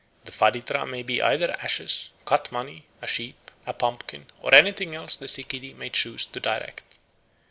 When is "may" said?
0.89-1.03, 5.75-5.91